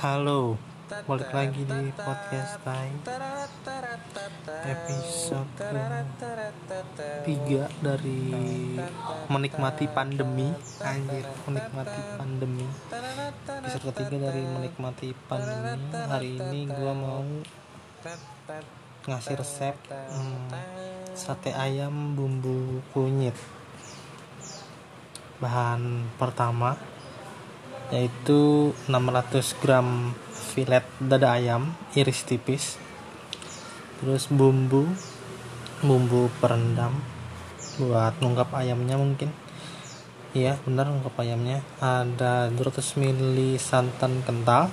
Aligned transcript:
Halo, 0.00 0.56
balik 1.04 1.28
lagi 1.28 1.60
di 1.60 1.92
podcast 1.92 2.56
time. 2.64 3.04
episode 4.64 5.52
ketiga 7.20 7.68
dari 7.84 8.32
menikmati 9.28 9.84
pandemi. 9.92 10.56
anjir 10.80 11.28
menikmati 11.44 12.00
pandemi. 12.16 12.64
episode 13.44 13.92
ketiga 13.92 14.32
dari 14.32 14.40
menikmati 14.40 15.12
pandemi. 15.28 15.92
hari 15.92 16.40
ini 16.40 16.60
gua 16.72 16.96
mau 16.96 17.20
ngasih 19.04 19.36
resep 19.36 19.76
hmm, 19.84 20.48
sate 21.12 21.52
ayam 21.52 22.16
bumbu 22.16 22.80
kunyit. 22.96 23.36
Bahan 25.44 26.08
pertama 26.16 26.80
yaitu 27.90 28.70
600 28.86 29.60
gram 29.62 30.14
filet 30.30 30.86
dada 30.98 31.34
ayam 31.34 31.74
iris 31.94 32.26
tipis. 32.26 32.78
Terus 34.00 34.26
bumbu 34.30 34.88
bumbu 35.84 36.32
perendam. 36.42 36.96
Buat 37.78 38.18
nungkap 38.22 38.54
ayamnya 38.56 38.96
mungkin. 38.96 39.30
Iya 40.34 40.56
benar 40.62 40.88
nungkap 40.88 41.18
ayamnya. 41.18 41.66
Ada 41.82 42.48
200 42.54 42.98
ml 42.98 43.58
santan 43.58 44.22
kental 44.26 44.70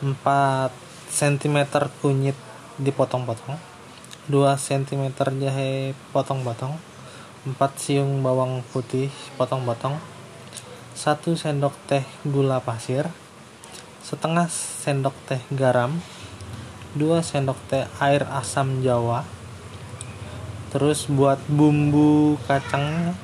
4 0.00 0.70
cm 1.08 1.66
kunyit 1.98 2.38
dipotong-potong 2.78 3.58
2 4.30 4.54
cm 4.54 5.10
jahe 5.40 5.96
potong-potong 6.14 6.78
4 7.48 7.58
siung 7.80 8.22
bawang 8.22 8.62
putih 8.70 9.10
potong-potong 9.34 9.98
1 10.98 11.22
sendok 11.38 11.78
teh 11.86 12.02
gula 12.26 12.58
pasir 12.58 13.06
setengah 14.02 14.50
sendok 14.50 15.14
teh 15.30 15.38
garam 15.54 16.02
2 16.98 17.22
sendok 17.22 17.54
teh 17.70 17.86
air 18.02 18.26
asam 18.34 18.82
jawa 18.82 19.22
terus 20.74 21.06
buat 21.06 21.38
bumbu 21.46 22.34
kacangnya 22.50 23.14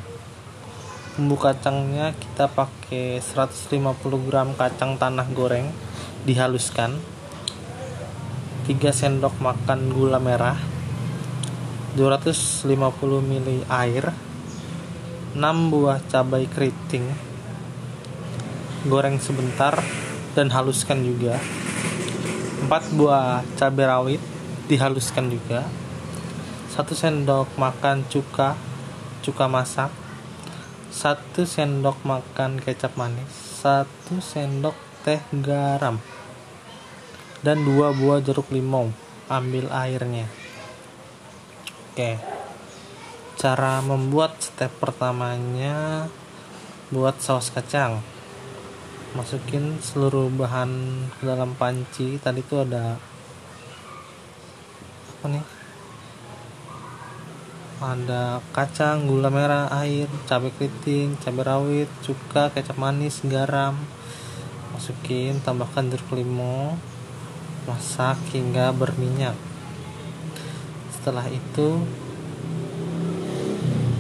bumbu 1.19 1.35
kacangnya 1.35 2.15
kita 2.15 2.47
pakai 2.47 3.19
150 3.19 3.83
gram 4.23 4.55
kacang 4.55 4.95
tanah 4.95 5.27
goreng 5.35 5.71
dihaluskan. 6.27 6.99
3 8.65 8.81
sendok 8.91 9.39
makan 9.45 9.93
gula 9.93 10.17
merah 10.17 10.57
250 12.01 12.65
ml 13.21 13.63
air 13.69 14.09
6 15.37 15.43
buah 15.69 16.01
cabai 16.09 16.49
keriting 16.49 17.34
goreng 18.85 19.17
sebentar 19.17 19.81
dan 20.37 20.53
haluskan 20.53 21.01
juga. 21.01 21.41
4 22.69 22.97
buah 22.97 23.41
cabai 23.57 23.87
rawit 23.89 24.23
dihaluskan 24.69 25.33
juga. 25.33 25.65
1 26.77 26.85
sendok 26.93 27.49
makan 27.57 28.05
cuka 28.13 28.57
cuka 29.25 29.45
masak. 29.49 29.89
1 30.93 31.17
sendok 31.49 31.97
makan 32.05 32.61
kecap 32.61 32.93
manis. 33.01 33.33
1 33.65 33.89
sendok 34.21 34.77
teh 35.01 35.21
garam. 35.41 35.97
Dan 37.41 37.65
2 37.65 37.93
buah 37.97 38.21
jeruk 38.21 38.53
limau. 38.53 38.93
Ambil 39.33 39.73
airnya. 39.73 40.29
Oke. 41.93 42.21
Cara 43.41 43.81
membuat 43.81 44.41
step 44.45 44.73
pertamanya 44.77 46.09
buat 46.93 47.19
saus 47.19 47.49
kacang 47.49 48.14
masukin 49.15 49.79
seluruh 49.79 50.27
bahan 50.27 50.71
ke 51.15 51.23
dalam 51.23 51.55
panci 51.55 52.19
tadi 52.19 52.43
tuh 52.43 52.67
ada 52.67 52.99
apa 55.15 55.27
nih 55.31 55.45
ada 57.85 58.41
kacang, 58.57 59.05
gula 59.05 59.29
merah, 59.29 59.69
air, 59.85 60.09
cabai 60.25 60.49
keriting, 60.57 61.21
cabai 61.21 61.45
rawit, 61.45 61.91
cuka, 62.01 62.49
kecap 62.49 62.81
manis, 62.81 63.21
garam. 63.29 63.77
Masukin, 64.73 65.45
tambahkan 65.45 65.93
jeruk 65.93 66.17
limau, 66.17 66.81
masak 67.69 68.17
hingga 68.33 68.73
berminyak. 68.73 69.37
Setelah 70.97 71.29
itu, 71.29 71.85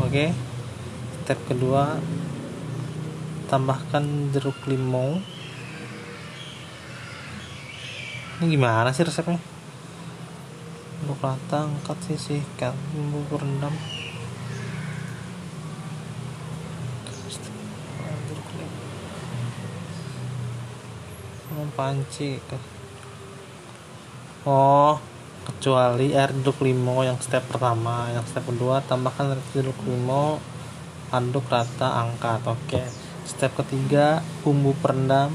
oke, 0.00 0.08
okay, 0.08 0.32
step 1.20 1.36
kedua 1.44 2.00
tambahkan 3.48 4.32
jeruk 4.32 4.56
limau. 4.66 5.20
Ini 8.40 8.50
gimana 8.50 8.90
sih 8.90 9.06
resepnya? 9.06 9.38
Bumbu 11.04 11.14
rata 11.20 11.68
angkat 11.68 11.98
sisihkan 12.08 12.74
bumbu 12.92 13.20
berendam. 13.30 13.74
Panci 21.74 22.38
oh 24.46 24.94
kecuali 25.42 26.14
air 26.14 26.30
jeruk 26.30 26.62
limau 26.62 27.02
yang 27.02 27.18
step 27.18 27.42
pertama. 27.50 28.10
Yang 28.14 28.30
step 28.30 28.44
kedua 28.46 28.78
tambahkan 28.82 29.34
jeruk 29.50 29.78
limau 29.82 30.38
aduk 31.10 31.46
rata 31.50 32.02
angkat. 32.02 32.42
Oke. 32.46 32.78
okay 32.78 33.03
step 33.24 33.56
ketiga 33.56 34.20
bumbu 34.44 34.76
perendam. 34.78 35.32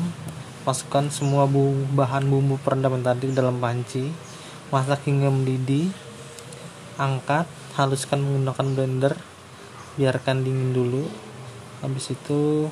Masukkan 0.63 1.09
semua 1.09 1.49
bumbu, 1.49 1.89
bahan 1.97 2.29
bumbu 2.29 2.61
perendam 2.61 2.93
yang 2.97 3.05
tadi 3.05 3.33
dalam 3.33 3.57
panci. 3.57 4.13
Masak 4.69 5.09
hingga 5.09 5.33
mendidih. 5.33 5.89
Angkat 7.01 7.49
haluskan 7.73 8.21
menggunakan 8.21 8.67
blender. 8.77 9.13
Biarkan 9.97 10.45
dingin 10.45 10.71
dulu. 10.71 11.09
Habis 11.81 12.13
itu 12.13 12.69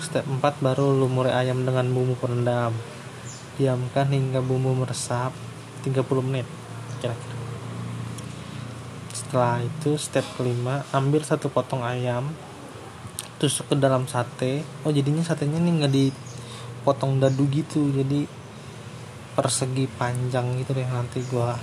step 0.00 0.24
4 0.24 0.40
baru 0.64 0.96
lumuri 0.96 1.28
ayam 1.28 1.68
dengan 1.68 1.84
bumbu 1.92 2.16
perendam. 2.16 2.72
Diamkan 3.60 4.08
hingga 4.08 4.40
bumbu 4.40 4.72
meresap 4.72 5.36
30 5.84 6.00
menit 6.24 6.48
kira-kira. 6.98 7.36
Setelah 9.14 9.60
itu 9.60 9.98
step 10.00 10.24
kelima 10.38 10.86
ambil 10.94 11.20
satu 11.20 11.52
potong 11.52 11.84
ayam 11.84 12.32
tusuk 13.38 13.70
ke 13.70 13.74
dalam 13.78 14.04
sate. 14.10 14.66
Oh 14.82 14.90
jadinya 14.90 15.22
satenya 15.22 15.62
nih 15.62 15.72
nggak 15.82 15.92
dipotong 15.94 17.22
dadu 17.22 17.46
gitu. 17.48 17.88
Jadi 17.94 18.26
persegi 19.38 19.86
panjang 19.86 20.58
gitu 20.58 20.74
deh 20.74 20.82
nanti 20.90 21.22
gua 21.30 21.54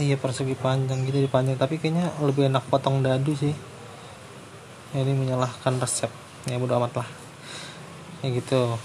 iya 0.00 0.16
persegi 0.16 0.56
panjang 0.56 1.04
gitu 1.04 1.20
dipanjang. 1.20 1.60
Tapi 1.60 1.76
kayaknya 1.76 2.10
lebih 2.24 2.48
enak 2.48 2.64
potong 2.72 3.04
dadu 3.04 3.36
sih. 3.36 3.52
Ini 4.96 5.12
menyalahkan 5.12 5.76
resep. 5.76 6.10
Ya 6.48 6.56
bodo 6.56 6.80
amat 6.80 7.04
lah. 7.04 7.08
Ya 8.24 8.32
gitu. 8.32 8.80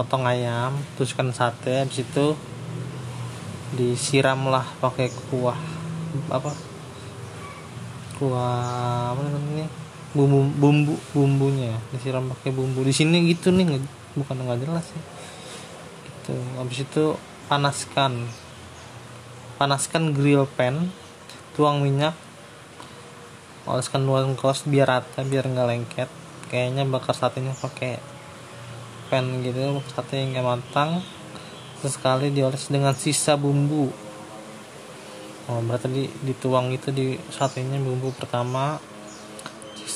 Potong 0.00 0.24
ayam 0.24 0.80
tusukkan 0.96 1.28
sate 1.36 1.84
habis 1.84 2.00
itu 2.00 2.32
disiram 3.76 4.48
lah 4.48 4.64
pakai 4.80 5.12
kuah 5.28 5.60
apa? 6.32 6.56
Kuah 8.16 9.12
apa 9.12 9.20
namanya 9.20 9.68
bumbu 10.12 10.46
bumbu 10.58 10.94
bumbunya. 11.14 11.78
Disiram 11.94 12.30
pakai 12.34 12.50
bumbu. 12.50 12.82
Di 12.82 12.94
sini 12.94 13.26
gitu 13.30 13.54
nih 13.54 13.78
bukan 14.18 14.36
nggak 14.42 14.60
jelas 14.66 14.84
sih. 14.86 15.02
Gitu. 16.06 16.34
Habis 16.58 16.78
itu 16.82 17.04
panaskan. 17.46 18.26
Panaskan 19.60 20.16
grill 20.16 20.48
pan 20.48 20.88
tuang 21.52 21.84
minyak 21.84 22.16
oleskan 23.68 24.08
nuang 24.08 24.32
kos 24.34 24.64
biar 24.64 24.88
rata 24.88 25.20
biar 25.22 25.46
nggak 25.46 25.68
lengket. 25.68 26.10
Kayaknya 26.50 26.82
bakar 26.88 27.14
satenya 27.14 27.54
pakai 27.54 28.02
pan 29.12 29.44
gitu 29.46 29.78
sate 29.94 30.18
yang 30.18 30.42
matang. 30.42 31.04
Sesekali 31.80 32.28
dioles 32.28 32.68
dengan 32.68 32.92
sisa 32.92 33.38
bumbu. 33.38 33.88
Oh 35.48 35.60
berarti 35.64 36.06
dituang 36.22 36.70
itu 36.70 36.92
di 36.92 37.16
satenya 37.32 37.80
bumbu 37.80 38.12
pertama 38.14 38.78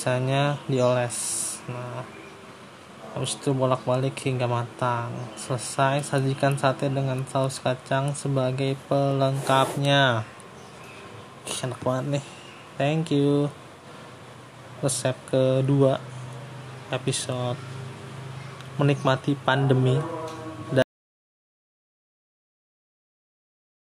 sisanya 0.05 0.61
dioles. 0.69 1.17
Nah 1.65 2.05
habis 3.17 3.41
itu 3.41 3.57
bolak-balik 3.57 4.13
hingga 4.21 4.45
matang. 4.45 5.09
Selesai 5.33 6.05
sajikan 6.05 6.61
sate 6.61 6.93
dengan 6.93 7.25
saus 7.25 7.57
kacang 7.57 8.13
sebagai 8.13 8.77
pelengkapnya. 8.85 10.21
Enak 11.57 11.81
banget 11.81 12.05
nih. 12.21 12.25
Thank 12.77 13.17
you. 13.17 13.49
Resep 14.85 15.17
kedua 15.25 15.97
episode 16.93 17.57
menikmati 18.77 19.33
pandemi 19.33 19.97